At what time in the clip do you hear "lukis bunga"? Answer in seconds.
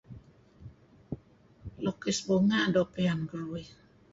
1.83-2.71